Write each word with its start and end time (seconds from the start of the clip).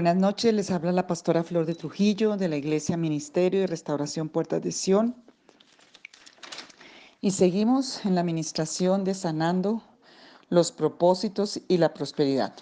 Buenas 0.00 0.16
noches, 0.16 0.54
les 0.54 0.70
habla 0.70 0.92
la 0.92 1.06
pastora 1.06 1.44
Flor 1.44 1.66
de 1.66 1.74
Trujillo 1.74 2.38
de 2.38 2.48
la 2.48 2.56
Iglesia 2.56 2.96
Ministerio 2.96 3.60
y 3.60 3.66
Restauración 3.66 4.30
Puertas 4.30 4.62
de 4.62 4.72
Sion. 4.72 5.14
Y 7.20 7.32
seguimos 7.32 8.02
en 8.06 8.14
la 8.14 8.22
administración 8.22 9.04
de 9.04 9.12
sanando 9.12 9.82
los 10.48 10.72
propósitos 10.72 11.60
y 11.68 11.76
la 11.76 11.92
prosperidad. 11.92 12.54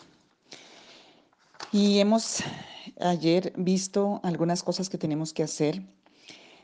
Y 1.71 2.01
hemos 2.01 2.43
ayer 2.99 3.53
visto 3.57 4.19
algunas 4.25 4.65
cosas 4.65 4.89
que 4.89 4.99
tenemos 4.99 5.33
que 5.33 5.45
hacer, 5.45 5.81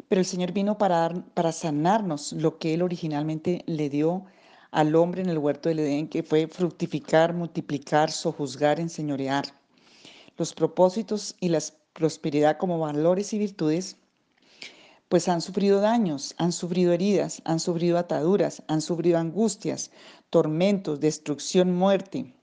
pero 0.09 0.21
el 0.21 0.27
Señor 0.27 0.51
vino 0.51 0.77
para, 0.77 1.11
para 1.35 1.53
sanarnos 1.53 2.33
lo 2.33 2.59
que 2.59 2.75
Él 2.75 2.83
originalmente 2.83 3.63
le 3.67 3.89
dio 3.91 4.25
al 4.73 4.97
hombre 4.97 5.23
en 5.23 5.29
el 5.29 5.39
huerto 5.39 5.69
del 5.69 5.79
Edén, 5.79 6.09
que 6.09 6.25
fue 6.25 6.49
fructificar, 6.49 7.33
multiplicar, 7.33 8.11
sojuzgar, 8.11 8.81
enseñorear 8.81 9.45
los 10.37 10.55
propósitos 10.55 11.37
y 11.41 11.49
la 11.49 11.61
prosperidad 11.93 12.59
como 12.59 12.79
valores 12.79 13.33
y 13.33 13.39
virtudes, 13.39 13.97
pues 15.09 15.29
han 15.29 15.41
sufrido 15.41 15.81
daños, 15.81 16.35
han 16.39 16.53
sufrido 16.53 16.93
heridas, 16.93 17.41
han 17.45 17.61
sufrido 17.61 17.99
ataduras, 17.99 18.63
han 18.67 18.81
sufrido 18.81 19.19
angustias, 19.19 19.91
tormentos, 20.31 21.01
destrucción, 21.01 21.73
muerte, 21.75 22.35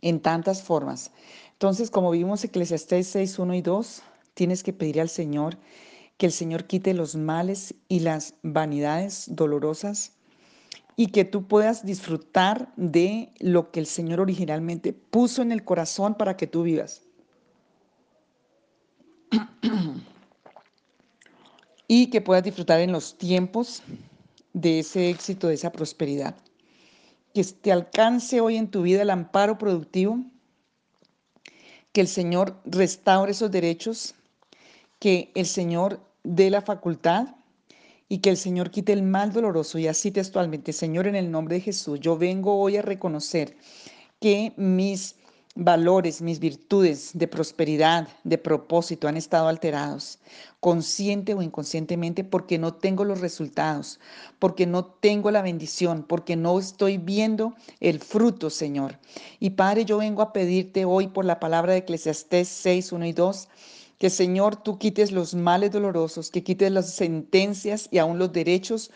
en 0.00 0.20
tantas 0.20 0.62
formas. 0.62 1.10
Entonces, 1.52 1.90
como 1.90 2.10
vimos 2.10 2.44
Eclesiastés 2.44 3.08
6, 3.08 3.38
1 3.38 3.54
y 3.54 3.62
2, 3.62 4.02
tienes 4.34 4.62
que 4.62 4.72
pedir 4.72 5.00
al 5.00 5.08
Señor 5.08 5.58
que 6.16 6.26
el 6.26 6.32
Señor 6.32 6.66
quite 6.66 6.94
los 6.94 7.16
males 7.16 7.74
y 7.88 8.00
las 8.00 8.34
vanidades 8.42 9.26
dolorosas 9.28 10.12
y 10.96 11.08
que 11.08 11.24
tú 11.24 11.46
puedas 11.46 11.84
disfrutar 11.84 12.72
de 12.76 13.32
lo 13.40 13.70
que 13.70 13.80
el 13.80 13.86
Señor 13.86 14.20
originalmente 14.20 14.92
puso 14.92 15.42
en 15.42 15.52
el 15.52 15.64
corazón 15.64 16.14
para 16.14 16.36
que 16.36 16.46
tú 16.46 16.62
vivas. 16.62 17.02
y 21.88 22.06
que 22.06 22.20
puedas 22.20 22.44
disfrutar 22.44 22.80
en 22.80 22.92
los 22.92 23.18
tiempos 23.18 23.82
de 24.52 24.78
ese 24.80 25.10
éxito, 25.10 25.48
de 25.48 25.54
esa 25.54 25.72
prosperidad. 25.72 26.36
Que 27.34 27.44
te 27.44 27.72
alcance 27.72 28.40
hoy 28.40 28.56
en 28.56 28.70
tu 28.70 28.82
vida 28.82 29.02
el 29.02 29.10
amparo 29.10 29.58
productivo, 29.58 30.20
que 31.92 32.00
el 32.00 32.08
Señor 32.08 32.60
restaure 32.64 33.32
esos 33.32 33.50
derechos, 33.50 34.14
que 35.00 35.32
el 35.34 35.46
Señor 35.46 36.00
dé 36.22 36.50
la 36.50 36.62
facultad 36.62 37.34
y 38.08 38.18
que 38.18 38.30
el 38.30 38.36
Señor 38.36 38.70
quite 38.70 38.92
el 38.92 39.02
mal 39.02 39.32
doloroso. 39.32 39.78
Y 39.78 39.86
así 39.86 40.10
textualmente, 40.10 40.72
Señor, 40.72 41.06
en 41.06 41.16
el 41.16 41.30
nombre 41.30 41.56
de 41.56 41.62
Jesús, 41.62 42.00
yo 42.00 42.16
vengo 42.16 42.58
hoy 42.58 42.76
a 42.76 42.82
reconocer 42.82 43.56
que 44.20 44.52
mis 44.56 45.16
valores, 45.56 46.20
mis 46.20 46.40
virtudes 46.40 47.10
de 47.14 47.28
prosperidad, 47.28 48.08
de 48.24 48.38
propósito 48.38 49.06
han 49.06 49.16
estado 49.16 49.46
alterados, 49.46 50.18
consciente 50.58 51.32
o 51.34 51.42
inconscientemente, 51.42 52.24
porque 52.24 52.58
no 52.58 52.74
tengo 52.74 53.04
los 53.04 53.20
resultados, 53.20 54.00
porque 54.40 54.66
no 54.66 54.84
tengo 54.84 55.30
la 55.30 55.42
bendición, 55.42 56.04
porque 56.08 56.34
no 56.34 56.58
estoy 56.58 56.98
viendo 56.98 57.54
el 57.78 58.00
fruto, 58.00 58.50
Señor. 58.50 58.98
Y 59.38 59.50
Padre, 59.50 59.84
yo 59.84 59.98
vengo 59.98 60.22
a 60.22 60.32
pedirte 60.32 60.84
hoy 60.84 61.06
por 61.06 61.24
la 61.24 61.38
palabra 61.38 61.72
de 61.72 61.78
Eclesiastés 61.80 62.48
6, 62.48 62.90
1 62.90 63.06
y 63.06 63.12
2 63.12 63.48
que 64.04 64.10
Señor 64.10 64.56
tú 64.56 64.76
quites 64.78 65.12
los 65.12 65.34
males 65.34 65.72
dolorosos, 65.72 66.30
que 66.30 66.44
quites 66.44 66.70
las 66.70 66.92
sentencias 66.92 67.88
y 67.90 67.96
aún 67.96 68.18
los 68.18 68.34
derechos 68.34 68.90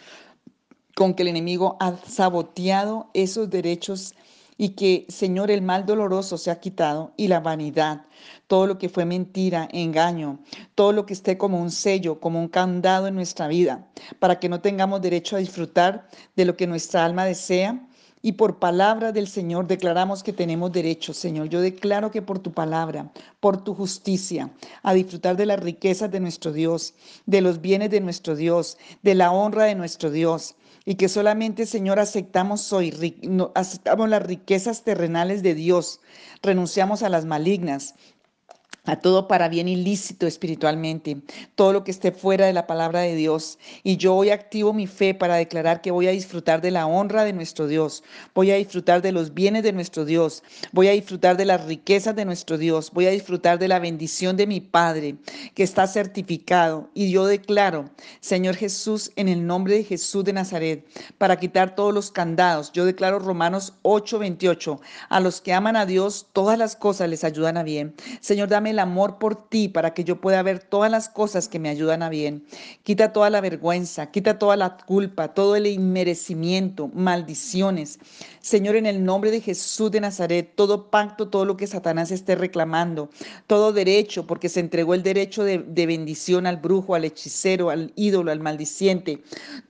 con 0.94 1.14
que 1.14 1.22
el 1.22 1.28
enemigo 1.28 1.78
ha 1.80 1.96
saboteado 1.96 3.08
esos 3.14 3.48
derechos 3.48 4.14
y 4.58 4.74
que, 4.74 5.06
Señor, 5.08 5.50
el 5.50 5.62
mal 5.62 5.86
doloroso 5.86 6.36
se 6.36 6.50
ha 6.50 6.60
quitado 6.60 7.14
y 7.16 7.28
la 7.28 7.40
vanidad, 7.40 8.04
todo 8.48 8.66
lo 8.66 8.76
que 8.76 8.90
fue 8.90 9.06
mentira, 9.06 9.66
engaño, 9.72 10.40
todo 10.74 10.92
lo 10.92 11.06
que 11.06 11.14
esté 11.14 11.38
como 11.38 11.58
un 11.58 11.70
sello, 11.70 12.20
como 12.20 12.38
un 12.38 12.48
candado 12.48 13.06
en 13.06 13.14
nuestra 13.14 13.48
vida, 13.48 13.88
para 14.18 14.38
que 14.38 14.50
no 14.50 14.60
tengamos 14.60 15.00
derecho 15.00 15.36
a 15.36 15.38
disfrutar 15.38 16.06
de 16.36 16.44
lo 16.44 16.54
que 16.54 16.66
nuestra 16.66 17.06
alma 17.06 17.24
desea 17.24 17.87
y 18.28 18.32
por 18.32 18.58
palabra 18.58 19.10
del 19.10 19.26
Señor 19.26 19.66
declaramos 19.66 20.22
que 20.22 20.34
tenemos 20.34 20.70
derecho, 20.70 21.14
Señor. 21.14 21.48
Yo 21.48 21.62
declaro 21.62 22.10
que 22.10 22.20
por 22.20 22.38
tu 22.38 22.52
palabra, 22.52 23.10
por 23.40 23.64
tu 23.64 23.72
justicia, 23.72 24.50
a 24.82 24.92
disfrutar 24.92 25.38
de 25.38 25.46
las 25.46 25.58
riquezas 25.58 26.10
de 26.10 26.20
nuestro 26.20 26.52
Dios, 26.52 26.92
de 27.24 27.40
los 27.40 27.62
bienes 27.62 27.88
de 27.88 28.02
nuestro 28.02 28.36
Dios, 28.36 28.76
de 29.02 29.14
la 29.14 29.32
honra 29.32 29.64
de 29.64 29.74
nuestro 29.76 30.10
Dios. 30.10 30.56
Y 30.84 30.96
que 30.96 31.08
solamente, 31.08 31.64
Señor, 31.64 31.98
aceptamos 31.98 32.70
hoy, 32.70 33.16
aceptamos 33.54 34.10
las 34.10 34.22
riquezas 34.22 34.84
terrenales 34.84 35.42
de 35.42 35.54
Dios, 35.54 36.02
renunciamos 36.42 37.02
a 37.02 37.08
las 37.08 37.24
malignas, 37.24 37.94
a 38.88 38.96
todo 38.96 39.28
para 39.28 39.50
bien 39.50 39.68
ilícito 39.68 40.26
espiritualmente, 40.26 41.18
todo 41.54 41.74
lo 41.74 41.84
que 41.84 41.90
esté 41.90 42.10
fuera 42.10 42.46
de 42.46 42.54
la 42.54 42.66
palabra 42.66 43.00
de 43.00 43.14
Dios. 43.14 43.58
Y 43.82 43.98
yo 43.98 44.14
hoy 44.14 44.30
activo 44.30 44.72
mi 44.72 44.86
fe 44.86 45.12
para 45.12 45.36
declarar 45.36 45.82
que 45.82 45.90
voy 45.90 46.08
a 46.08 46.12
disfrutar 46.12 46.62
de 46.62 46.70
la 46.70 46.86
honra 46.86 47.24
de 47.24 47.34
nuestro 47.34 47.66
Dios, 47.66 48.02
voy 48.34 48.50
a 48.50 48.56
disfrutar 48.56 49.02
de 49.02 49.12
los 49.12 49.34
bienes 49.34 49.62
de 49.62 49.74
nuestro 49.74 50.06
Dios, 50.06 50.42
voy 50.72 50.88
a 50.88 50.92
disfrutar 50.92 51.36
de 51.36 51.44
las 51.44 51.66
riquezas 51.66 52.16
de 52.16 52.24
nuestro 52.24 52.56
Dios, 52.56 52.90
voy 52.90 53.06
a 53.06 53.10
disfrutar 53.10 53.58
de 53.58 53.68
la 53.68 53.78
bendición 53.78 54.38
de 54.38 54.46
mi 54.46 54.62
Padre 54.62 55.16
que 55.54 55.64
está 55.64 55.86
certificado. 55.86 56.88
Y 56.94 57.10
yo 57.10 57.26
declaro, 57.26 57.90
Señor 58.20 58.56
Jesús, 58.56 59.12
en 59.16 59.28
el 59.28 59.46
nombre 59.46 59.74
de 59.74 59.84
Jesús 59.84 60.24
de 60.24 60.32
Nazaret, 60.32 60.86
para 61.18 61.38
quitar 61.38 61.74
todos 61.74 61.92
los 61.92 62.10
candados, 62.10 62.72
yo 62.72 62.86
declaro 62.86 63.18
Romanos 63.18 63.74
8:28, 63.82 64.80
a 65.10 65.20
los 65.20 65.42
que 65.42 65.52
aman 65.52 65.76
a 65.76 65.84
Dios, 65.84 66.26
todas 66.32 66.56
las 66.56 66.74
cosas 66.74 67.10
les 67.10 67.22
ayudan 67.22 67.58
a 67.58 67.62
bien. 67.62 67.94
Señor, 68.22 68.48
dame 68.48 68.77
amor 68.78 69.18
por 69.18 69.48
ti 69.48 69.68
para 69.68 69.94
que 69.94 70.04
yo 70.04 70.20
pueda 70.20 70.42
ver 70.42 70.60
todas 70.60 70.90
las 70.90 71.08
cosas 71.08 71.48
que 71.48 71.58
me 71.58 71.68
ayudan 71.68 72.02
a 72.02 72.08
bien. 72.08 72.44
Quita 72.82 73.12
toda 73.12 73.30
la 73.30 73.40
vergüenza, 73.40 74.10
quita 74.10 74.38
toda 74.38 74.56
la 74.56 74.76
culpa, 74.76 75.34
todo 75.34 75.56
el 75.56 75.66
inmerecimiento, 75.66 76.88
maldiciones. 76.94 77.98
Señor, 78.40 78.76
en 78.76 78.86
el 78.86 79.04
nombre 79.04 79.30
de 79.30 79.40
Jesús 79.40 79.90
de 79.90 80.00
Nazaret, 80.00 80.52
todo 80.54 80.90
pacto, 80.90 81.28
todo 81.28 81.44
lo 81.44 81.56
que 81.56 81.66
Satanás 81.66 82.10
esté 82.10 82.34
reclamando, 82.34 83.10
todo 83.46 83.72
derecho, 83.72 84.26
porque 84.26 84.48
se 84.48 84.60
entregó 84.60 84.94
el 84.94 85.02
derecho 85.02 85.44
de, 85.44 85.58
de 85.58 85.86
bendición 85.86 86.46
al 86.46 86.56
brujo, 86.56 86.94
al 86.94 87.04
hechicero, 87.04 87.70
al 87.70 87.92
ídolo, 87.96 88.32
al 88.32 88.40
maldiciente, 88.40 89.22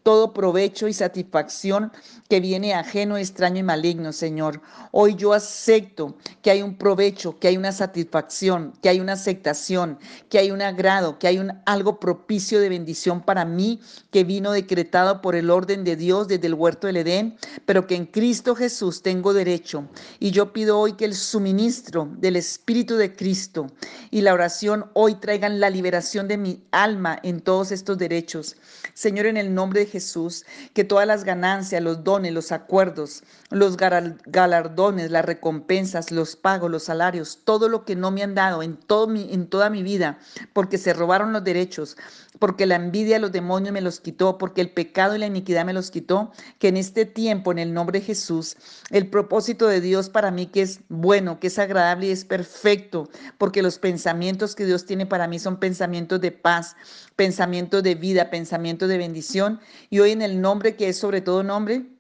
todo 0.03 0.33
provecho 0.33 0.89
y 0.89 0.93
satisfacción 0.93 1.91
que 2.29 2.41
viene 2.41 2.75
ajeno, 2.75 3.17
extraño 3.17 3.59
y 3.59 3.63
maligno, 3.63 4.13
Señor. 4.13 4.61
Hoy 4.93 5.15
yo 5.15 5.33
acepto 5.33 6.17
que 6.43 6.51
hay 6.51 6.63
un 6.63 6.77
provecho, 6.77 7.39
que 7.39 7.49
hay 7.49 7.57
una 7.57 7.73
satisfacción, 7.73 8.73
que 8.83 8.88
hay 8.89 9.01
una 9.01 9.15
aceptación, 9.15 9.99
que 10.29 10.39
hay 10.39 10.51
un 10.51 10.63
agrado, 10.63 11.19
que 11.19 11.27
hay 11.27 11.39
un, 11.39 11.53
algo 11.67 12.01
propicio 12.01 12.61
de 12.61 12.69
bendición 12.69 13.23
para 13.23 13.45
mí 13.45 13.81
que 14.11 14.25
vino 14.25 14.53
decretado 14.53 15.21
por 15.21 15.35
el 15.35 15.51
orden 15.51 15.85
de 15.85 15.97
Dios 15.97 16.29
desde 16.29 16.47
el 16.47 16.55
huerto 16.55 16.87
del 16.87 16.99
Edén, 16.99 17.37
pero 17.67 17.87
que 17.87 17.95
en 17.95 18.07
Cristo 18.07 18.55
Jesús 18.55 19.03
tengo 19.03 19.33
derecho. 19.33 19.89
Y 20.19 20.31
yo 20.31 20.53
pido 20.53 20.79
hoy 20.79 20.95
que 20.95 21.05
el 21.05 21.15
suministro 21.15 22.09
del 22.19 22.37
Espíritu 22.37 22.97
de 22.97 23.15
Cristo 23.15 23.67
y 24.11 24.23
la 24.23 24.35
oración 24.35 24.91
hoy 24.95 25.17
traigan 25.17 25.61
la 25.61 25.71
liberación 25.71 26.29
de 26.29 26.39
mi 26.39 26.65
alma 26.71 27.19
en 27.23 27.41
todos 27.41 27.73
estos 27.73 27.99
derechos. 27.99 28.57
Señor, 28.95 29.27
en 29.27 29.37
el 29.37 29.55
nombre 29.55 29.81
de 29.81 29.87
Jesús, 29.87 30.45
que 30.75 30.85
todas 30.85 31.07
las 31.07 31.25
ganancias, 31.25 31.83
los 31.83 32.05
dones, 32.05 32.33
los 32.33 32.53
acuerdos, 32.53 33.23
los 33.51 33.77
galardones, 33.77 35.11
las 35.11 35.25
recompensas, 35.25 36.11
los 36.11 36.37
pagos, 36.37 36.71
los 36.71 36.85
salarios, 36.85 37.41
todo 37.45 37.69
lo 37.69 37.85
que 37.85 37.97
no 37.97 38.11
me 38.11 38.23
han 38.23 38.35
dado 38.35 38.63
en 38.63 38.78
en 38.79 39.47
toda 39.47 39.71
mi 39.71 39.83
vida, 39.83 40.19
porque 40.53 40.79
se 40.79 40.93
robaron 40.93 41.33
los 41.33 41.45
derechos, 41.45 41.97
porque 42.39 42.67
la 42.67 42.77
envidia 42.77 43.19
los 43.19 43.33
demonios 43.33 43.73
me 43.73 43.81
los 43.81 44.01
quitó, 44.01 44.39
porque 44.39 44.61
el 44.61 44.71
pecado 44.71 45.15
y 45.15 45.19
la 45.19 45.27
iniquidad 45.27 45.65
me 45.65 45.73
los 45.73 45.91
quitó, 45.91 46.33
que 46.59 46.69
en 46.69 46.77
este 46.77 47.05
tiempo, 47.05 47.53
en 47.53 47.59
el 47.59 47.75
nombre 47.75 48.01
de 48.01 48.07
Jesús, 48.07 48.57
el 48.91 49.09
propósito 49.09 49.67
de 49.67 49.81
Dios 49.81 50.09
para 50.09 50.31
mí 50.31 50.47
que 50.47 50.63
es 50.63 50.81
bueno, 50.89 51.41
que 51.41 51.49
es 51.49 51.59
agradable 51.59 52.07
y 52.07 52.11
es 52.11 52.25
perfecto, 52.25 53.09
porque 53.39 53.63
los 53.63 53.79
pensamientos 53.79 54.55
que 54.55 54.67
Dios 54.67 54.87
tiene 54.87 55.07
para 55.07 55.29
mí 55.29 55.39
son 55.39 55.59
pensamientos 55.59 56.21
de 56.21 56.33
paz, 56.33 56.77
pensamientos 57.17 57.83
de 57.83 57.95
vida, 57.95 58.31
pensamientos 58.31 58.89
de 58.89 58.99
bendición, 58.99 59.61
y 59.91 60.01
hoy 60.01 60.13
en 60.13 60.23
el 60.23 60.41
nombre 60.41 60.77
que 60.77 60.89
es 60.89 60.99
sobre 60.99 61.21
todo 61.21 61.43
nombre, 61.43 61.98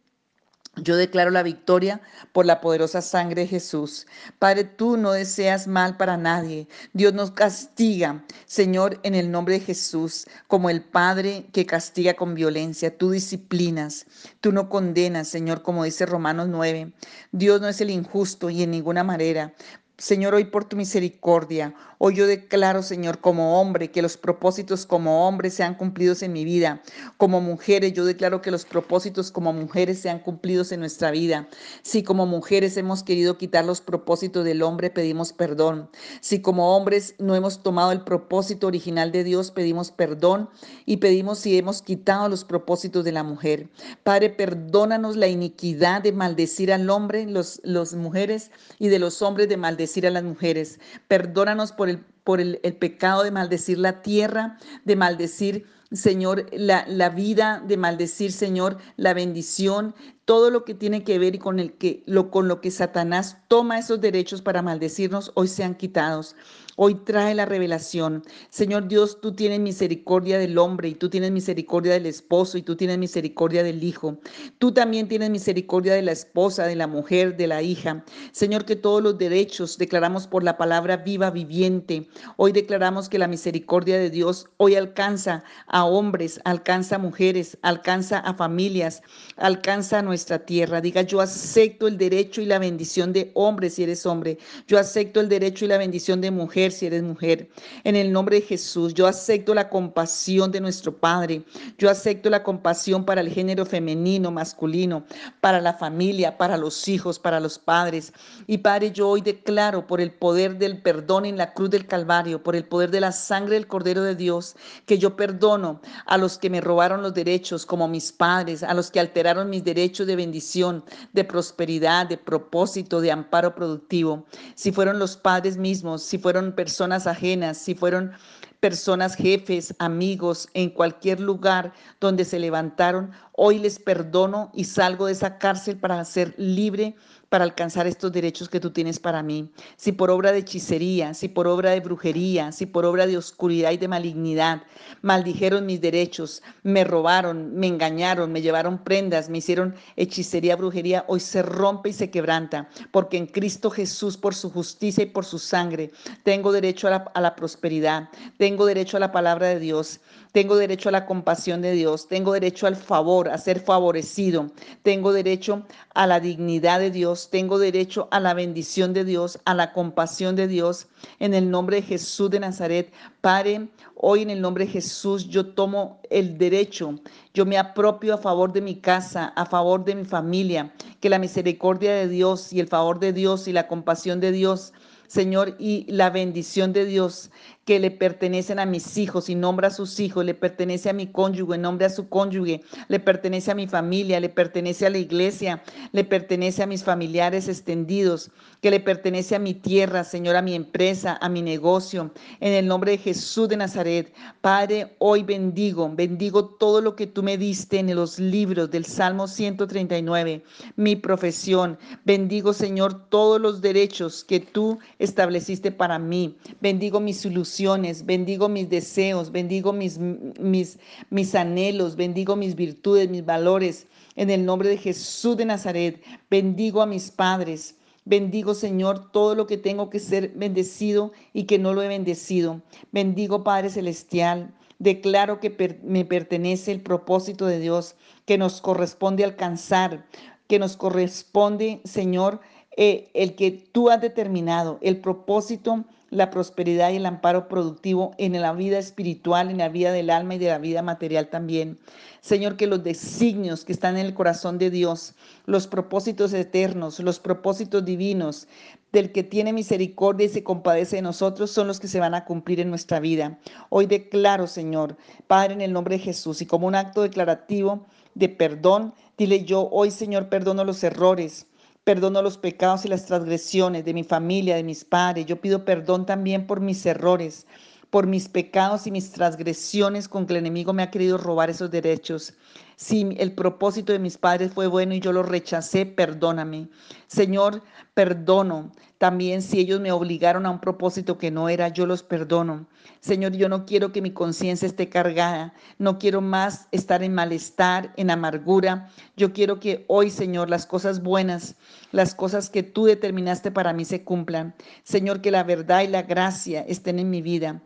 yo 0.82 0.96
declaro 0.96 1.30
la 1.30 1.42
victoria 1.42 2.00
por 2.32 2.46
la 2.46 2.60
poderosa 2.60 3.02
sangre 3.02 3.42
de 3.42 3.48
Jesús. 3.48 4.06
Padre, 4.38 4.64
tú 4.64 4.96
no 4.96 5.12
deseas 5.12 5.66
mal 5.66 5.96
para 5.96 6.16
nadie. 6.16 6.68
Dios 6.92 7.14
nos 7.14 7.30
castiga, 7.30 8.24
Señor, 8.46 9.00
en 9.02 9.14
el 9.14 9.30
nombre 9.30 9.54
de 9.54 9.64
Jesús, 9.64 10.26
como 10.46 10.70
el 10.70 10.82
Padre 10.82 11.46
que 11.52 11.66
castiga 11.66 12.14
con 12.14 12.34
violencia. 12.34 12.96
Tú 12.96 13.10
disciplinas, 13.10 14.06
tú 14.40 14.52
no 14.52 14.68
condenas, 14.68 15.28
Señor, 15.28 15.62
como 15.62 15.84
dice 15.84 16.06
Romanos 16.06 16.48
9. 16.48 16.92
Dios 17.32 17.60
no 17.60 17.68
es 17.68 17.80
el 17.80 17.90
injusto 17.90 18.50
y 18.50 18.62
en 18.62 18.70
ninguna 18.70 19.04
manera 19.04 19.54
Señor, 20.00 20.32
hoy 20.32 20.44
por 20.44 20.64
tu 20.64 20.76
misericordia, 20.76 21.74
hoy 21.98 22.14
yo 22.14 22.28
declaro, 22.28 22.84
Señor, 22.84 23.18
como 23.18 23.60
hombre, 23.60 23.90
que 23.90 24.00
los 24.00 24.16
propósitos 24.16 24.86
como 24.86 25.26
hombre 25.26 25.50
sean 25.50 25.74
cumplidos 25.74 26.22
en 26.22 26.32
mi 26.32 26.44
vida. 26.44 26.80
Como 27.16 27.40
mujeres, 27.40 27.94
yo 27.94 28.04
declaro 28.04 28.40
que 28.40 28.52
los 28.52 28.64
propósitos 28.64 29.32
como 29.32 29.52
mujeres 29.52 29.98
sean 29.98 30.20
cumplidos 30.20 30.70
en 30.70 30.78
nuestra 30.78 31.10
vida. 31.10 31.48
Si 31.82 32.04
como 32.04 32.26
mujeres 32.26 32.76
hemos 32.76 33.02
querido 33.02 33.38
quitar 33.38 33.64
los 33.64 33.80
propósitos 33.80 34.44
del 34.44 34.62
hombre, 34.62 34.90
pedimos 34.90 35.32
perdón. 35.32 35.90
Si 36.20 36.40
como 36.42 36.76
hombres 36.76 37.16
no 37.18 37.34
hemos 37.34 37.64
tomado 37.64 37.90
el 37.90 38.02
propósito 38.02 38.68
original 38.68 39.10
de 39.10 39.24
Dios, 39.24 39.50
pedimos 39.50 39.90
perdón 39.90 40.48
y 40.86 40.98
pedimos 40.98 41.40
si 41.40 41.58
hemos 41.58 41.82
quitado 41.82 42.28
los 42.28 42.44
propósitos 42.44 43.04
de 43.04 43.10
la 43.10 43.24
mujer. 43.24 43.68
Padre, 44.04 44.30
perdónanos 44.30 45.16
la 45.16 45.26
iniquidad 45.26 46.02
de 46.02 46.12
maldecir 46.12 46.72
al 46.72 46.88
hombre, 46.88 47.26
los, 47.26 47.60
las 47.64 47.94
mujeres 47.94 48.52
y 48.78 48.86
de 48.86 49.00
los 49.00 49.22
hombres 49.22 49.48
de 49.48 49.56
maldecir 49.56 49.87
a 49.96 50.10
las 50.10 50.22
mujeres. 50.22 50.78
Perdónanos 51.08 51.72
por 51.72 51.88
el, 51.88 51.98
por 52.24 52.40
el, 52.40 52.58
pecado 52.78 53.24
de 53.24 53.30
maldecir 53.30 53.78
la 53.78 54.02
tierra, 54.02 54.58
de 54.84 54.96
maldecir, 54.96 55.66
Señor, 55.92 56.46
la, 56.52 56.84
la, 56.86 57.08
vida, 57.08 57.62
de 57.66 57.78
maldecir, 57.78 58.32
Señor, 58.32 58.76
la 58.96 59.14
bendición, 59.14 59.94
todo 60.26 60.50
lo 60.50 60.62
que 60.64 60.74
tiene 60.74 61.04
que 61.04 61.18
ver 61.18 61.36
y 61.36 61.38
con, 61.38 61.58
el 61.58 61.72
que, 61.72 62.02
lo, 62.04 62.30
con 62.30 62.48
lo 62.48 62.60
que 62.60 62.70
Satanás 62.70 63.38
toma 63.48 63.78
esos 63.78 63.98
derechos 64.02 64.42
para 64.42 64.60
maldecirnos, 64.60 65.32
hoy 65.34 65.48
sean 65.48 65.74
quitados. 65.74 66.36
Hoy 66.80 66.94
trae 66.94 67.34
la 67.34 67.44
revelación. 67.44 68.22
Señor 68.50 68.86
Dios, 68.86 69.20
tú 69.20 69.34
tienes 69.34 69.58
misericordia 69.58 70.38
del 70.38 70.58
hombre 70.58 70.90
y 70.90 70.94
tú 70.94 71.10
tienes 71.10 71.32
misericordia 71.32 71.94
del 71.94 72.06
esposo 72.06 72.56
y 72.56 72.62
tú 72.62 72.76
tienes 72.76 72.98
misericordia 72.98 73.64
del 73.64 73.82
hijo. 73.82 74.18
Tú 74.58 74.70
también 74.70 75.08
tienes 75.08 75.30
misericordia 75.30 75.94
de 75.94 76.02
la 76.02 76.12
esposa, 76.12 76.66
de 76.66 76.76
la 76.76 76.86
mujer, 76.86 77.36
de 77.36 77.48
la 77.48 77.62
hija. 77.62 78.04
Señor, 78.30 78.64
que 78.64 78.76
todos 78.76 79.02
los 79.02 79.18
derechos 79.18 79.76
declaramos 79.76 80.28
por 80.28 80.44
la 80.44 80.56
palabra 80.56 80.98
viva, 80.98 81.32
viviente. 81.32 82.06
Hoy 82.36 82.52
declaramos 82.52 83.08
que 83.08 83.18
la 83.18 83.26
misericordia 83.26 83.98
de 83.98 84.10
Dios 84.10 84.48
hoy 84.58 84.76
alcanza 84.76 85.42
a 85.66 85.77
hombres, 85.84 86.40
alcanza 86.44 86.96
a 86.96 86.98
mujeres, 86.98 87.58
alcanza 87.62 88.18
a 88.18 88.34
familias, 88.34 89.02
alcanza 89.36 89.98
a 89.98 90.02
nuestra 90.02 90.38
tierra. 90.38 90.80
Diga, 90.80 91.02
yo 91.02 91.20
acepto 91.20 91.86
el 91.86 91.98
derecho 91.98 92.40
y 92.40 92.46
la 92.46 92.58
bendición 92.58 93.12
de 93.12 93.30
hombre 93.34 93.70
si 93.70 93.82
eres 93.82 94.06
hombre. 94.06 94.38
Yo 94.66 94.78
acepto 94.78 95.20
el 95.20 95.28
derecho 95.28 95.64
y 95.64 95.68
la 95.68 95.78
bendición 95.78 96.20
de 96.20 96.30
mujer 96.30 96.72
si 96.72 96.86
eres 96.86 97.02
mujer. 97.02 97.48
En 97.84 97.96
el 97.96 98.12
nombre 98.12 98.40
de 98.40 98.46
Jesús, 98.46 98.94
yo 98.94 99.06
acepto 99.06 99.54
la 99.54 99.68
compasión 99.68 100.50
de 100.50 100.60
nuestro 100.60 100.96
Padre. 100.96 101.42
Yo 101.78 101.90
acepto 101.90 102.30
la 102.30 102.42
compasión 102.42 103.04
para 103.04 103.20
el 103.20 103.30
género 103.30 103.66
femenino, 103.66 104.30
masculino, 104.30 105.04
para 105.40 105.60
la 105.60 105.74
familia, 105.74 106.38
para 106.38 106.56
los 106.56 106.88
hijos, 106.88 107.18
para 107.18 107.40
los 107.40 107.58
padres. 107.58 108.12
Y 108.46 108.58
Padre, 108.58 108.90
yo 108.92 109.08
hoy 109.08 109.20
declaro 109.20 109.86
por 109.86 110.00
el 110.00 110.10
poder 110.12 110.58
del 110.58 110.80
perdón 110.80 111.26
en 111.26 111.36
la 111.36 111.52
cruz 111.52 111.70
del 111.70 111.86
Calvario, 111.86 112.42
por 112.42 112.56
el 112.56 112.64
poder 112.64 112.90
de 112.90 113.00
la 113.00 113.12
sangre 113.12 113.54
del 113.54 113.66
Cordero 113.66 114.02
de 114.02 114.14
Dios, 114.14 114.56
que 114.86 114.98
yo 114.98 115.16
perdono 115.16 115.67
a 116.06 116.16
los 116.16 116.38
que 116.38 116.50
me 116.50 116.60
robaron 116.60 117.02
los 117.02 117.14
derechos, 117.14 117.66
como 117.66 117.88
mis 117.88 118.12
padres, 118.12 118.62
a 118.62 118.74
los 118.74 118.90
que 118.90 119.00
alteraron 119.00 119.50
mis 119.50 119.64
derechos 119.64 120.06
de 120.06 120.16
bendición, 120.16 120.84
de 121.12 121.24
prosperidad, 121.24 122.06
de 122.06 122.16
propósito, 122.16 123.00
de 123.00 123.12
amparo 123.12 123.54
productivo. 123.54 124.26
Si 124.54 124.72
fueron 124.72 124.98
los 124.98 125.16
padres 125.16 125.56
mismos, 125.56 126.02
si 126.02 126.18
fueron 126.18 126.52
personas 126.52 127.06
ajenas, 127.06 127.58
si 127.58 127.74
fueron 127.74 128.12
personas, 128.60 129.14
jefes, 129.14 129.74
amigos, 129.78 130.48
en 130.54 130.70
cualquier 130.70 131.20
lugar 131.20 131.72
donde 132.00 132.24
se 132.24 132.38
levantaron, 132.38 133.12
hoy 133.32 133.58
les 133.58 133.78
perdono 133.78 134.50
y 134.52 134.64
salgo 134.64 135.06
de 135.06 135.12
esa 135.12 135.38
cárcel 135.38 135.78
para 135.78 136.04
ser 136.04 136.34
libre 136.36 136.96
para 137.28 137.44
alcanzar 137.44 137.86
estos 137.86 138.12
derechos 138.12 138.48
que 138.48 138.60
tú 138.60 138.70
tienes 138.70 138.98
para 138.98 139.22
mí. 139.22 139.50
Si 139.76 139.92
por 139.92 140.10
obra 140.10 140.32
de 140.32 140.38
hechicería, 140.38 141.12
si 141.14 141.28
por 141.28 141.46
obra 141.46 141.70
de 141.70 141.80
brujería, 141.80 142.52
si 142.52 142.66
por 142.66 142.84
obra 142.86 143.06
de 143.06 143.18
oscuridad 143.18 143.72
y 143.72 143.76
de 143.76 143.88
malignidad, 143.88 144.62
maldijeron 145.02 145.66
mis 145.66 145.80
derechos, 145.80 146.42
me 146.62 146.84
robaron, 146.84 147.54
me 147.54 147.66
engañaron, 147.66 148.32
me 148.32 148.40
llevaron 148.40 148.82
prendas, 148.82 149.28
me 149.28 149.38
hicieron 149.38 149.74
hechicería, 149.96 150.56
brujería, 150.56 151.04
hoy 151.08 151.20
se 151.20 151.42
rompe 151.42 151.90
y 151.90 151.92
se 151.92 152.10
quebranta, 152.10 152.68
porque 152.90 153.18
en 153.18 153.26
Cristo 153.26 153.70
Jesús, 153.70 154.16
por 154.16 154.34
su 154.34 154.50
justicia 154.50 155.04
y 155.04 155.06
por 155.06 155.24
su 155.24 155.38
sangre, 155.38 155.90
tengo 156.22 156.52
derecho 156.52 156.88
a 156.88 157.20
la, 157.20 157.36
prosperidad, 157.36 158.08
tengo 158.38 158.64
derecho 158.66 158.96
a 158.96 159.00
la 159.00 159.12
palabra 159.12 159.48
de 159.48 159.60
Dios, 159.60 160.00
tengo 160.32 160.56
derecho 160.56 160.88
a 160.88 160.92
la 160.92 161.06
compasión 161.06 161.62
de 161.62 161.72
Dios, 161.72 162.08
tengo 162.08 162.32
derecho 162.32 162.66
al 162.66 162.76
favor, 162.76 163.28
a 163.28 163.38
ser 163.38 163.60
favorecido, 163.60 164.50
tengo 164.82 165.12
derecho 165.12 165.64
a 165.94 166.06
la 166.06 166.20
dignidad 166.20 166.80
de 166.80 166.90
Dios, 166.90 167.30
tengo 167.30 167.58
derecho 167.58 168.08
a 168.10 168.20
la 168.20 168.34
bendición 168.34 168.92
de 168.92 169.04
Dios, 169.04 169.38
a 169.44 169.54
la 169.54 169.72
compasión 169.72 170.36
de 170.36 170.48
Dios. 170.48 170.88
En 171.18 171.34
el 171.34 171.50
nombre 171.50 171.76
de 171.76 171.82
Jesús 171.82 172.30
de 172.30 172.40
Nazaret, 172.40 172.92
Padre, 173.20 173.68
hoy 173.94 174.22
en 174.22 174.30
el 174.30 174.40
nombre 174.40 174.66
de 174.66 174.72
Jesús 174.72 175.28
yo 175.28 175.46
tomo 175.46 176.00
el 176.10 176.38
derecho, 176.38 176.94
yo 177.34 177.46
me 177.46 177.58
apropio 177.58 178.14
a 178.14 178.18
favor 178.18 178.52
de 178.52 178.60
mi 178.60 178.76
casa, 178.76 179.32
a 179.36 179.46
favor 179.46 179.84
de 179.84 179.94
mi 179.94 180.04
familia, 180.04 180.72
que 181.00 181.08
la 181.08 181.18
misericordia 181.18 181.94
de 181.94 182.08
Dios 182.08 182.52
y 182.52 182.60
el 182.60 182.68
favor 182.68 183.00
de 183.00 183.12
Dios 183.12 183.48
y 183.48 183.52
la 183.52 183.66
compasión 183.66 184.20
de 184.20 184.32
Dios 184.32 184.72
Señor, 185.08 185.56
y 185.58 185.90
la 185.90 186.10
bendición 186.10 186.74
de 186.74 186.84
Dios 186.84 187.30
que 187.68 187.78
le 187.78 187.90
pertenecen 187.90 188.60
a 188.60 188.64
mis 188.64 188.96
hijos 188.96 189.28
y 189.28 189.34
nombra 189.34 189.68
a 189.68 189.70
sus 189.70 190.00
hijos, 190.00 190.24
le 190.24 190.32
pertenece 190.32 190.88
a 190.88 190.94
mi 190.94 191.06
cónyuge, 191.06 191.58
nombre 191.58 191.84
a 191.84 191.90
su 191.90 192.08
cónyuge, 192.08 192.62
le 192.88 192.98
pertenece 192.98 193.50
a 193.50 193.54
mi 193.54 193.66
familia, 193.66 194.20
le 194.20 194.30
pertenece 194.30 194.86
a 194.86 194.90
la 194.90 194.96
iglesia, 194.96 195.62
le 195.92 196.02
pertenece 196.02 196.62
a 196.62 196.66
mis 196.66 196.82
familiares 196.82 197.46
extendidos, 197.46 198.30
que 198.62 198.70
le 198.70 198.80
pertenece 198.80 199.34
a 199.34 199.38
mi 199.38 199.52
tierra, 199.52 200.02
Señor, 200.02 200.36
a 200.36 200.40
mi 200.40 200.54
empresa, 200.54 201.18
a 201.20 201.28
mi 201.28 201.42
negocio, 201.42 202.10
en 202.40 202.54
el 202.54 202.66
nombre 202.66 202.92
de 202.92 202.98
Jesús 202.98 203.50
de 203.50 203.58
Nazaret. 203.58 204.14
Padre, 204.40 204.94
hoy 204.96 205.22
bendigo, 205.22 205.92
bendigo 205.94 206.46
todo 206.46 206.80
lo 206.80 206.96
que 206.96 207.06
tú 207.06 207.22
me 207.22 207.36
diste 207.36 207.80
en 207.80 207.94
los 207.94 208.18
libros 208.18 208.70
del 208.70 208.86
Salmo 208.86 209.28
139, 209.28 210.42
mi 210.76 210.96
profesión. 210.96 211.78
Bendigo, 212.06 212.54
Señor, 212.54 213.10
todos 213.10 213.38
los 213.38 213.60
derechos 213.60 214.24
que 214.24 214.40
tú 214.40 214.78
estableciste 214.98 215.70
para 215.70 215.98
mí. 215.98 216.34
Bendigo 216.62 216.98
mis 216.98 217.26
ilusiones 217.26 217.57
bendigo 218.04 218.48
mis 218.48 218.68
deseos, 218.68 219.30
bendigo 219.32 219.72
mis, 219.72 219.98
mis, 219.98 220.78
mis 221.10 221.34
anhelos, 221.34 221.96
bendigo 221.96 222.36
mis 222.36 222.54
virtudes, 222.54 223.08
mis 223.08 223.24
valores. 223.24 223.86
En 224.16 224.30
el 224.30 224.44
nombre 224.44 224.68
de 224.68 224.76
Jesús 224.76 225.36
de 225.36 225.44
Nazaret, 225.44 226.02
bendigo 226.30 226.82
a 226.82 226.86
mis 226.86 227.10
padres. 227.10 227.76
Bendigo, 228.04 228.54
Señor, 228.54 229.10
todo 229.12 229.34
lo 229.34 229.46
que 229.46 229.58
tengo 229.58 229.90
que 229.90 230.00
ser 230.00 230.30
bendecido 230.34 231.12
y 231.34 231.44
que 231.44 231.58
no 231.58 231.74
lo 231.74 231.82
he 231.82 231.88
bendecido. 231.88 232.62
Bendigo, 232.90 233.44
Padre 233.44 233.70
Celestial. 233.70 234.54
Declaro 234.78 235.40
que 235.40 235.78
me 235.82 236.04
pertenece 236.04 236.72
el 236.72 236.80
propósito 236.80 237.46
de 237.46 237.58
Dios, 237.58 237.96
que 238.24 238.38
nos 238.38 238.60
corresponde 238.60 239.24
alcanzar, 239.24 240.06
que 240.46 240.58
nos 240.58 240.76
corresponde, 240.76 241.80
Señor, 241.84 242.40
eh, 242.76 243.10
el 243.12 243.34
que 243.34 243.50
tú 243.50 243.90
has 243.90 244.00
determinado, 244.00 244.78
el 244.82 245.00
propósito 245.00 245.84
la 246.10 246.30
prosperidad 246.30 246.90
y 246.90 246.96
el 246.96 247.06
amparo 247.06 247.48
productivo 247.48 248.12
en 248.18 248.40
la 248.40 248.52
vida 248.52 248.78
espiritual, 248.78 249.50
en 249.50 249.58
la 249.58 249.68
vida 249.68 249.92
del 249.92 250.10
alma 250.10 250.34
y 250.34 250.38
de 250.38 250.48
la 250.48 250.58
vida 250.58 250.82
material 250.82 251.28
también. 251.28 251.78
Señor, 252.20 252.56
que 252.56 252.66
los 252.66 252.82
designios 252.82 253.64
que 253.64 253.72
están 253.72 253.96
en 253.96 254.06
el 254.06 254.14
corazón 254.14 254.58
de 254.58 254.70
Dios, 254.70 255.14
los 255.46 255.66
propósitos 255.66 256.32
eternos, 256.32 256.98
los 257.00 257.20
propósitos 257.20 257.84
divinos 257.84 258.48
del 258.92 259.12
que 259.12 259.22
tiene 259.22 259.52
misericordia 259.52 260.26
y 260.26 260.30
se 260.30 260.42
compadece 260.42 260.96
de 260.96 261.02
nosotros 261.02 261.50
son 261.50 261.66
los 261.66 261.78
que 261.78 261.88
se 261.88 262.00
van 262.00 262.14
a 262.14 262.24
cumplir 262.24 262.60
en 262.60 262.70
nuestra 262.70 263.00
vida. 263.00 263.38
Hoy 263.68 263.86
declaro, 263.86 264.46
Señor, 264.46 264.96
Padre, 265.26 265.54
en 265.54 265.60
el 265.60 265.72
nombre 265.72 265.96
de 265.96 266.04
Jesús 266.04 266.40
y 266.40 266.46
como 266.46 266.66
un 266.66 266.74
acto 266.74 267.02
declarativo 267.02 267.86
de 268.14 268.28
perdón, 268.28 268.94
dile 269.18 269.44
yo 269.44 269.68
hoy, 269.70 269.90
Señor, 269.90 270.28
perdono 270.28 270.64
los 270.64 270.82
errores 270.82 271.47
Perdono 271.88 272.20
los 272.20 272.36
pecados 272.36 272.84
y 272.84 272.88
las 272.88 273.06
transgresiones 273.06 273.82
de 273.82 273.94
mi 273.94 274.04
familia, 274.04 274.56
de 274.56 274.62
mis 274.62 274.84
padres. 274.84 275.24
Yo 275.24 275.40
pido 275.40 275.64
perdón 275.64 276.04
también 276.04 276.46
por 276.46 276.60
mis 276.60 276.84
errores, 276.84 277.46
por 277.88 278.06
mis 278.06 278.28
pecados 278.28 278.86
y 278.86 278.90
mis 278.90 279.10
transgresiones 279.10 280.06
con 280.06 280.26
que 280.26 280.34
el 280.34 280.40
enemigo 280.40 280.74
me 280.74 280.82
ha 280.82 280.90
querido 280.90 281.16
robar 281.16 281.48
esos 281.48 281.70
derechos. 281.70 282.34
Si 282.80 283.16
el 283.18 283.32
propósito 283.32 283.92
de 283.92 283.98
mis 283.98 284.18
padres 284.18 284.52
fue 284.52 284.68
bueno 284.68 284.94
y 284.94 285.00
yo 285.00 285.12
lo 285.12 285.24
rechacé, 285.24 285.84
perdóname. 285.84 286.68
Señor, 287.08 287.60
perdono. 287.92 288.70
También 288.98 289.42
si 289.42 289.58
ellos 289.58 289.80
me 289.80 289.90
obligaron 289.90 290.46
a 290.46 290.50
un 290.50 290.60
propósito 290.60 291.18
que 291.18 291.32
no 291.32 291.48
era, 291.48 291.70
yo 291.70 291.86
los 291.86 292.04
perdono. 292.04 292.68
Señor, 293.00 293.32
yo 293.32 293.48
no 293.48 293.66
quiero 293.66 293.90
que 293.90 294.00
mi 294.00 294.12
conciencia 294.12 294.66
esté 294.66 294.88
cargada. 294.88 295.54
No 295.78 295.98
quiero 295.98 296.20
más 296.20 296.68
estar 296.70 297.02
en 297.02 297.14
malestar, 297.14 297.92
en 297.96 298.12
amargura. 298.12 298.88
Yo 299.16 299.32
quiero 299.32 299.58
que 299.58 299.84
hoy, 299.88 300.08
Señor, 300.08 300.48
las 300.48 300.64
cosas 300.64 301.02
buenas, 301.02 301.56
las 301.90 302.14
cosas 302.14 302.48
que 302.48 302.62
tú 302.62 302.84
determinaste 302.84 303.50
para 303.50 303.72
mí 303.72 303.84
se 303.86 304.04
cumplan. 304.04 304.54
Señor, 304.84 305.20
que 305.20 305.32
la 305.32 305.42
verdad 305.42 305.82
y 305.82 305.88
la 305.88 306.02
gracia 306.02 306.60
estén 306.60 307.00
en 307.00 307.10
mi 307.10 307.22
vida. 307.22 307.60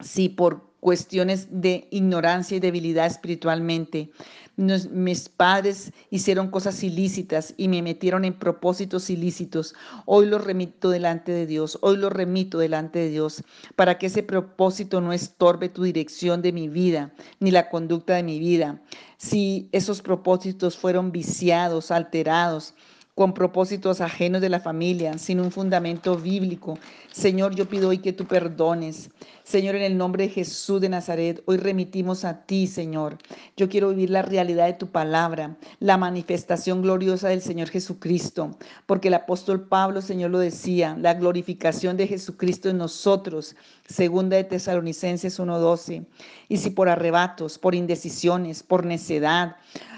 Si 0.00 0.28
por 0.28 0.73
cuestiones 0.84 1.48
de 1.50 1.88
ignorancia 1.90 2.58
y 2.58 2.60
debilidad 2.60 3.06
espiritualmente. 3.06 4.10
mis 4.58 5.30
padres 5.30 5.92
hicieron 6.10 6.50
cosas 6.50 6.84
ilícitas 6.84 7.54
y 7.56 7.68
me 7.68 7.80
metieron 7.80 8.26
en 8.26 8.38
propósitos 8.38 9.08
ilícitos. 9.08 9.74
Hoy 10.04 10.26
los 10.26 10.44
remito 10.44 10.90
delante 10.90 11.32
de 11.32 11.46
Dios, 11.46 11.78
hoy 11.80 11.96
los 11.96 12.12
remito 12.12 12.58
delante 12.58 12.98
de 12.98 13.08
Dios, 13.08 13.42
para 13.76 13.96
que 13.96 14.08
ese 14.08 14.22
propósito 14.22 15.00
no 15.00 15.14
estorbe 15.14 15.70
tu 15.70 15.84
dirección 15.84 16.42
de 16.42 16.52
mi 16.52 16.68
vida, 16.68 17.14
ni 17.40 17.50
la 17.50 17.70
conducta 17.70 18.16
de 18.16 18.22
mi 18.22 18.38
vida. 18.38 18.82
Si 19.16 19.70
esos 19.72 20.02
propósitos 20.02 20.76
fueron 20.76 21.12
viciados, 21.12 21.90
alterados, 21.90 22.74
con 23.14 23.32
propósitos 23.32 24.00
ajenos 24.00 24.40
de 24.40 24.48
la 24.48 24.60
familia, 24.60 25.18
sin 25.18 25.40
un 25.40 25.52
fundamento 25.52 26.16
bíblico. 26.16 26.78
Señor, 27.12 27.54
yo 27.54 27.68
pido 27.68 27.90
hoy 27.90 27.98
que 27.98 28.12
tú 28.12 28.26
perdones. 28.26 29.10
Señor, 29.44 29.76
en 29.76 29.82
el 29.82 29.98
nombre 29.98 30.24
de 30.24 30.30
Jesús 30.32 30.80
de 30.80 30.88
Nazaret, 30.88 31.42
hoy 31.44 31.58
remitimos 31.58 32.24
a 32.24 32.46
ti, 32.46 32.66
Señor. 32.66 33.18
Yo 33.58 33.68
quiero 33.68 33.90
vivir 33.90 34.08
la 34.08 34.22
realidad 34.22 34.64
de 34.64 34.72
tu 34.72 34.86
palabra, 34.86 35.58
la 35.80 35.98
manifestación 35.98 36.80
gloriosa 36.80 37.28
del 37.28 37.42
Señor 37.42 37.68
Jesucristo, 37.68 38.56
porque 38.86 39.08
el 39.08 39.14
apóstol 39.14 39.68
Pablo, 39.68 40.00
Señor, 40.00 40.30
lo 40.30 40.38
decía, 40.38 40.96
la 40.98 41.12
glorificación 41.12 41.98
de 41.98 42.06
Jesucristo 42.06 42.70
en 42.70 42.78
nosotros, 42.78 43.54
segunda 43.86 44.38
de 44.38 44.44
Tesalonicenses 44.44 45.38
1:12. 45.38 46.06
Y 46.48 46.56
si 46.56 46.70
por 46.70 46.88
arrebatos, 46.88 47.58
por 47.58 47.74
indecisiones, 47.74 48.62
por 48.62 48.86
necedad, 48.86 49.56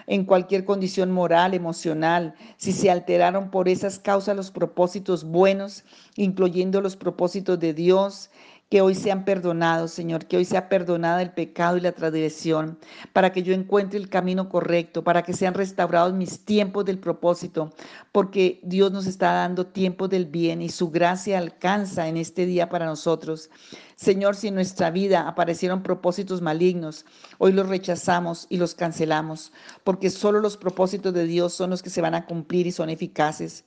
en 0.09 0.25
cualquier 0.25 0.65
condición 0.65 1.11
moral, 1.11 1.55
emocional, 1.55 2.35
si 2.57 2.73
se 2.73 2.91
alteraron 2.91 3.51
por 3.51 3.69
esas 3.69 3.99
causas 3.99 4.37
los 4.37 4.51
propósitos 4.51 5.25
buenos, 5.25 5.85
incluyendo 6.17 6.81
los 6.81 6.97
propósitos 6.97 7.59
de 7.59 7.75
Dios, 7.75 8.31
que 8.69 8.81
hoy 8.81 8.97
sean 8.97 9.25
perdonados, 9.25 9.93
Señor, 9.93 10.27
que 10.27 10.37
hoy 10.37 10.45
sea 10.45 10.69
perdonada 10.69 11.23
el 11.23 11.31
pecado 11.31 11.77
y 11.77 11.81
la 11.81 11.93
transgresión, 11.93 12.79
para 13.13 13.31
que 13.31 13.45
yo 13.45 13.55
encuentre 13.55 13.97
el 13.97 14.09
camino 14.09 14.49
correcto, 14.49 15.05
para 15.05 15.23
que 15.23 15.35
sean 15.35 15.55
restaurados 15.55 16.13
mis 16.15 16.45
tiempos 16.45 16.85
del 16.85 16.99
propósito, 16.99 17.73
porque 18.11 18.59
Dios 18.65 18.91
nos 18.91 19.07
está 19.07 19.33
dando 19.33 19.67
tiempos 19.67 20.11
del 20.11 20.27
bien 20.27 20.63
y 20.63 20.69
su 20.69 20.91
gracia 20.91 21.39
alcanza 21.39 22.09
en 22.09 22.17
este 22.17 22.45
día 22.45 22.69
para 22.69 22.87
nosotros. 22.87 23.51
Señor, 23.95 24.35
si 24.35 24.49
en 24.49 24.57
nuestra 24.57 24.91
vida 24.91 25.29
aparecieron 25.29 25.85
propósitos 25.85 26.43
malignos, 26.43 27.07
hoy 27.39 27.53
los 27.53 27.69
rechazamos 27.69 28.47
y 28.51 28.57
los 28.57 28.75
cancelamos, 28.75 29.53
porque 29.85 30.11
solo 30.11 30.41
los 30.41 30.57
propósitos 30.57 31.15
de 31.15 31.25
Dios 31.27 31.55
son 31.55 31.71
los 31.71 31.83
que 31.83 31.91
se 31.91 32.01
van 32.01 32.15
a 32.17 32.27
cumplir 32.27 32.67
y 32.67 32.73
son 32.73 32.91
eficaces. 32.91 33.65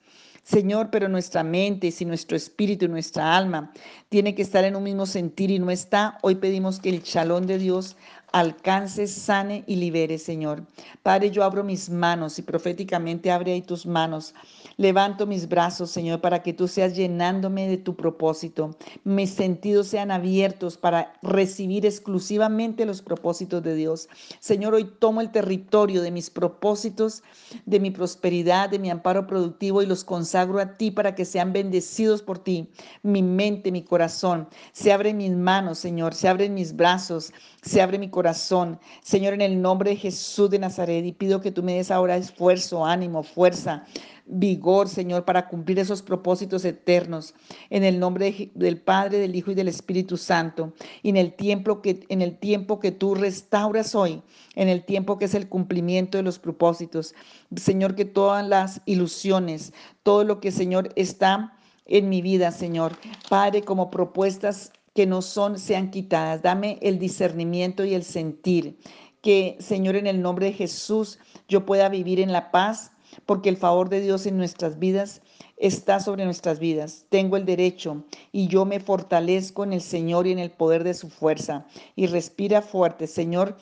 Señor, 0.50 0.89
pero 0.89 1.08
nuestra 1.08 1.44
mente, 1.44 1.91
si 1.91 2.06
nuestro 2.06 2.36
espíritu 2.36 2.86
y 2.86 2.88
nuestra 2.88 3.38
alma 3.38 3.72
tiene 4.10 4.34
que 4.34 4.41
estar 4.41 4.63
en 4.63 4.75
un 4.75 4.82
mismo 4.82 5.06
sentir 5.06 5.51
y 5.51 5.60
no 5.60 5.70
está, 5.70 6.18
hoy 6.24 6.34
pedimos 6.34 6.79
que 6.79 6.89
el 6.89 7.03
chalón 7.03 7.46
de 7.46 7.60
Dios 7.60 7.96
alcance, 8.32 9.06
sane 9.06 9.63
y 9.68 9.75
libere, 9.75 10.18
Señor. 10.18 10.63
Padre, 11.03 11.29
yo 11.29 11.44
abro 11.44 11.63
mis 11.63 11.91
manos 11.91 12.39
y 12.39 12.41
proféticamente 12.41 13.29
abre 13.29 13.53
ahí 13.53 13.62
tus 13.62 13.86
manos. 13.86 14.34
Levanto 14.79 15.27
mis 15.27 15.50
brazos, 15.50 15.91
Señor, 15.91 16.21
para 16.21 16.41
que 16.41 16.53
tú 16.53 16.65
seas 16.69 16.95
llenándome 16.95 17.67
de 17.67 17.75
tu 17.75 17.98
propósito. 17.98 18.77
Mis 19.03 19.29
sentidos 19.29 19.88
sean 19.88 20.09
abiertos 20.09 20.77
para 20.77 21.12
recibir 21.21 21.86
exclusivamente 21.86 22.86
los 22.86 23.01
propósitos 23.01 23.62
de 23.62 23.75
Dios. 23.75 24.07
Señor, 24.39 24.74
hoy 24.74 24.86
tomo 24.86 25.19
el 25.19 25.33
territorio 25.33 26.01
de 26.01 26.12
mis 26.12 26.29
propósitos, 26.29 27.24
de 27.65 27.81
mi 27.81 27.91
prosperidad, 27.91 28.69
de 28.69 28.79
mi 28.79 28.89
amparo 28.89 29.27
productivo 29.27 29.81
y 29.81 29.86
los 29.86 30.05
consagro 30.05 30.62
a 30.62 30.77
ti 30.77 30.91
para 30.91 31.13
que 31.13 31.25
sean 31.25 31.51
bendecidos 31.51 32.21
por 32.21 32.39
ti. 32.39 32.69
Mi 33.03 33.21
mente, 33.21 33.74
mi 33.74 33.83
corazón. 33.83 34.48
Se 34.71 34.93
abren 34.93 35.17
mis 35.17 35.31
manos, 35.36 35.77
Señor. 35.77 36.13
Se 36.13 36.29
abren 36.29 36.53
mis 36.53 36.74
brazos. 36.74 37.33
Se 37.62 37.82
abre 37.82 38.00
mi 38.00 38.10
corazón, 38.10 38.80
Señor, 39.01 39.34
en 39.34 39.42
el 39.42 39.62
nombre 39.62 39.92
de 39.92 39.98
Jesús 39.98 40.50
de 40.50 40.60
Nazaret. 40.60 41.06
Y 41.06 41.12
pido 41.12 41.42
que 41.42 41.51
tú 41.51 41.62
me 41.62 41.75
des 41.75 41.92
ahora 41.92 42.16
esfuerzo, 42.16 42.86
ánimo, 42.86 43.22
fuerza, 43.22 43.84
vigor, 44.25 44.88
Señor, 44.88 45.25
para 45.25 45.48
cumplir 45.50 45.78
esos 45.80 46.01
propósitos 46.01 46.63
eternos. 46.63 47.34
En 47.70 47.84
el 47.84 48.00
nombre 48.00 48.50
del 48.56 48.80
Padre, 48.80 49.18
del 49.18 49.36
Hijo 49.36 49.51
y 49.51 49.56
del 49.56 49.68
Espíritu 49.68 50.16
Santo. 50.16 50.74
Y 51.04 51.10
en 51.10 51.18
el 51.18 51.34
tiempo 51.34 51.82
que, 51.82 52.06
en 52.08 52.22
el 52.22 52.38
tiempo 52.38 52.80
que 52.80 52.92
tú 52.92 53.13
restauras 53.13 53.94
hoy, 53.94 54.22
en 54.56 54.70
el 54.70 54.86
tiempo 54.86 55.18
que 55.18 55.25
es 55.25 55.34
el 55.34 55.50
cumplimiento 55.50 56.18
de 56.18 56.24
los 56.24 56.39
propósitos. 56.39 57.13
Señor, 57.58 57.96
que 57.96 58.06
todas 58.06 58.48
las 58.48 58.82
ilusiones, 58.86 59.74
todo 60.04 60.24
lo 60.24 60.39
que, 60.39 60.51
Señor, 60.51 60.94
está 60.96 61.58
en 61.89 62.08
mi 62.08 62.22
vida, 62.22 62.51
Señor. 62.51 62.94
Padre, 63.30 63.63
como 63.63 63.92
propuestas 63.92 64.72
que 65.00 65.08
no 65.08 65.22
son 65.22 65.58
sean 65.58 65.91
quitadas. 65.91 66.41
Dame 66.41 66.77
el 66.82 67.00
discernimiento 67.00 67.86
y 67.86 67.94
el 67.94 68.03
sentir. 68.03 68.77
Que, 69.22 69.56
Señor, 69.62 69.96
en 69.96 70.08
el 70.08 70.22
nombre 70.22 70.48
de 70.48 70.51
Jesús, 70.51 71.20
yo 71.48 71.65
pueda 71.65 71.88
vivir 71.88 72.20
en 72.20 72.34
la 72.34 72.51
paz, 72.51 72.91
porque 73.25 73.48
el 73.48 73.56
favor 73.56 73.88
de 73.88 74.01
Dios 74.01 74.25
en 74.25 74.36
nuestras 74.36 74.77
vidas 74.77 75.22
está 75.56 76.01
sobre 76.01 76.25
nuestras 76.25 76.60
vidas. 76.60 77.06
Tengo 77.08 77.38
el 77.38 77.46
derecho 77.46 78.03
y 78.34 78.50
yo 78.50 78.65
me 78.65 78.82
fortalezco 78.82 79.63
en 79.63 79.72
el 79.72 79.79
Señor 79.79 80.27
y 80.27 80.34
en 80.34 80.39
el 80.39 80.51
poder 80.51 80.84
de 80.84 80.94
su 80.94 81.10
fuerza. 81.10 81.65
Y 81.96 82.08
respira 82.08 82.62
fuerte, 82.62 83.08
Señor. 83.08 83.56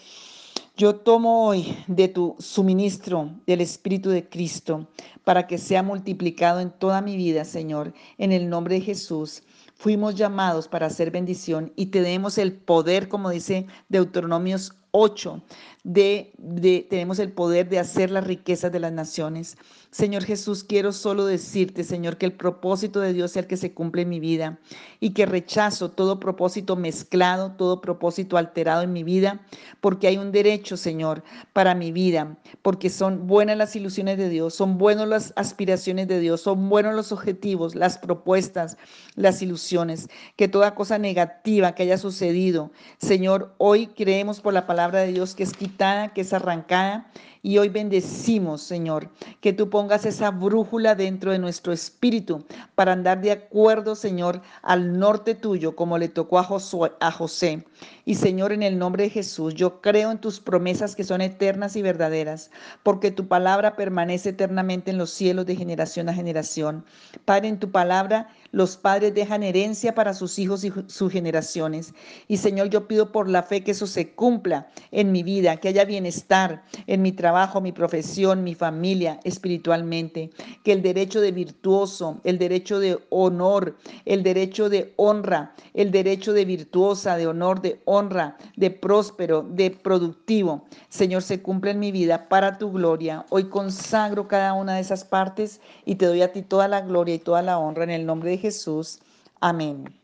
Yo 0.76 0.96
tomo 0.96 1.46
hoy 1.48 1.78
de 1.86 2.08
tu 2.08 2.36
suministro 2.40 3.30
del 3.46 3.62
Espíritu 3.62 4.10
de 4.10 4.28
Cristo 4.28 4.88
para 5.24 5.46
que 5.46 5.60
sea 5.60 5.84
multiplicado 5.84 6.62
en 6.62 6.72
toda 6.72 7.02
mi 7.02 7.16
vida, 7.16 7.46
Señor, 7.46 7.94
en 8.18 8.32
el 8.32 8.50
nombre 8.50 8.76
de 8.80 8.82
Jesús. 8.82 9.44
Fuimos 9.80 10.16
llamados 10.16 10.68
para 10.68 10.88
hacer 10.88 11.12
bendición 11.12 11.72
y 11.76 11.88
tenemos 11.88 12.40
el 12.40 12.54
poder, 12.54 13.08
como 13.08 13.30
dice 13.30 13.68
Deuteronomios 13.90 14.74
8, 14.90 15.44
de, 15.88 16.86
tenemos 16.90 17.18
el 17.20 17.32
poder 17.32 17.70
de 17.70 17.80
hacer 17.80 18.12
las 18.12 18.28
riquezas 18.28 18.74
de 18.74 18.80
las 18.82 18.92
naciones. 18.92 19.58
Señor 19.90 20.26
Jesús, 20.26 20.66
quiero 20.66 20.92
solo 20.92 21.26
decirte, 21.26 21.86
Señor, 21.86 22.18
que 22.18 22.26
el 22.26 22.34
propósito 22.34 23.00
de 23.00 23.14
Dios 23.14 23.32
sea 23.32 23.44
el 23.44 23.48
que 23.48 23.56
se 23.56 23.74
cumple 23.74 24.02
en 24.02 24.10
mi 24.10 24.20
vida 24.20 24.60
y 25.00 25.12
que 25.12 25.26
rechazo 25.26 25.90
todo 25.90 26.20
propósito 26.20 26.76
mezclado, 26.76 27.54
todo 27.54 27.80
propósito 27.80 28.36
alterado 28.38 28.82
en 28.82 28.92
mi 28.92 29.04
vida, 29.04 29.40
porque 29.80 30.08
hay 30.08 30.18
un 30.18 30.34
derecho, 30.34 30.76
Señor, 30.76 31.24
para 31.54 31.74
mi 31.74 31.94
vida, 31.94 32.38
porque 32.62 32.90
son 32.90 33.26
buenas 33.26 33.58
las 33.58 33.76
ilusiones 33.78 34.18
de 34.18 34.28
Dios, 34.28 34.54
son 34.56 34.78
buenas 34.78 35.08
las 35.08 35.34
aspiraciones 35.38 36.10
de 36.10 36.20
Dios, 36.20 36.42
son 36.42 36.68
buenos 36.68 36.96
los 36.96 37.14
objetivos, 37.14 37.76
las 37.76 37.98
propuestas, 37.98 38.78
las 39.16 39.42
ilusiones, 39.42 40.10
que 40.36 40.50
toda 40.50 40.76
cosa 40.76 40.98
negativa 40.98 41.74
que 41.76 41.84
haya 41.84 41.98
sucedido, 41.98 42.72
Señor, 42.98 43.56
hoy 43.58 43.88
creemos 43.88 44.42
por 44.42 44.54
la 44.54 44.68
palabra 44.68 45.00
de 45.00 45.14
Dios 45.14 45.34
que 45.34 45.44
es 45.44 45.54
quitada, 45.54 45.77
que 46.14 46.22
es 46.22 46.34
arrancada 46.34 47.08
y 47.42 47.58
hoy 47.58 47.70
bendecimos, 47.70 48.62
Señor, 48.62 49.10
que 49.42 49.54
tú 49.54 49.70
pongas 49.70 50.06
esa 50.06 50.32
brújula 50.32 50.96
dentro 50.96 51.32
de 51.32 51.40
nuestro 51.40 51.74
espíritu 51.74 52.46
para 52.76 52.94
andar 52.94 53.22
de 53.22 53.32
acuerdo, 53.32 53.96
Señor, 53.96 54.42
al 54.62 54.98
norte 54.98 55.36
tuyo, 55.36 55.76
como 55.76 55.98
le 55.98 56.10
tocó 56.10 56.40
a, 56.40 57.12
José. 57.12 57.66
Y 58.06 58.16
Señor, 58.16 58.52
en 58.52 58.64
el 58.64 58.78
nombre 58.78 59.04
de 59.04 59.10
Jesús, 59.10 59.54
yo 59.54 59.82
creo 59.82 60.12
en 60.12 60.20
tus 60.20 60.40
promesas 60.40 60.96
que 60.96 61.04
son 61.04 61.22
eternas 61.22 61.76
y 61.76 61.82
verdaderas, 61.82 62.52
porque 62.84 63.12
tu 63.12 63.28
palabra 63.28 63.76
permanece 63.76 64.30
eternamente 64.30 64.92
en 64.92 64.98
los 64.98 65.12
cielos 65.12 65.46
de 65.46 65.56
generación 65.56 66.10
a 66.10 66.14
generación. 66.14 66.86
Padre, 67.26 67.50
en 67.50 67.60
tu 67.60 67.72
palabra 67.72 68.30
los 68.52 68.78
padres 68.78 69.14
dejan 69.14 69.44
herencia 69.44 69.94
para 69.94 70.14
sus 70.14 70.40
hijos 70.40 70.64
y 70.64 70.74
sus 70.88 71.12
generaciones. 71.12 71.94
Y 72.28 72.38
Señor, 72.38 72.70
yo 72.70 72.88
pido 72.88 73.12
por 73.12 73.30
la 73.30 73.44
fe 73.44 73.64
que 73.64 73.72
eso 73.72 73.88
se 73.88 74.12
cumpla 74.14 74.70
en 74.92 75.12
mi 75.12 75.24
vida, 75.24 75.58
que 75.58 75.68
haya 75.68 75.86
bienestar 75.86 76.64
en 76.88 77.02
mi 77.02 77.12
trabajo, 77.28 77.60
mi 77.60 77.74
profesión, 77.74 78.42
mi 78.42 78.56
familia, 78.56 79.20
espiritualmente. 79.26 80.30
Que 80.64 80.72
el 80.72 80.82
derecho 80.82 81.20
de 81.20 81.34
virtuoso, 81.34 82.22
el 82.24 82.38
derecho 82.38 82.80
de 82.80 82.98
honor, 83.10 83.76
el 84.06 84.24
derecho 84.24 84.70
de 84.70 84.94
honra, 84.96 85.54
el 85.74 85.92
derecho 85.92 86.32
de 86.32 86.46
virtuosa, 86.46 87.18
de 87.18 87.28
honor, 87.28 87.62
de 87.62 87.82
honra, 87.84 88.38
de 88.56 88.72
próspero, 88.72 89.42
de 89.42 89.72
productivo, 89.72 90.64
Señor, 90.88 91.22
se 91.22 91.42
cumpla 91.42 91.72
en 91.72 91.80
mi 91.80 91.92
vida 91.92 92.30
para 92.30 92.58
tu 92.58 92.72
gloria. 92.72 93.26
Hoy 93.30 93.50
consagro 93.50 94.30
cada 94.30 94.54
una 94.54 94.76
de 94.76 94.80
esas 94.80 95.04
partes 95.04 95.60
y 95.84 95.96
te 95.96 96.06
doy 96.06 96.22
a 96.22 96.32
ti 96.32 96.44
toda 96.44 96.70
la 96.70 96.80
gloria 96.80 97.16
y 97.16 97.20
toda 97.20 97.42
la 97.42 97.58
honra 97.58 97.84
en 97.84 97.90
el 97.90 98.06
nombre 98.06 98.30
de 98.32 98.38
Jesús. 98.38 99.00
Amén. 99.42 99.97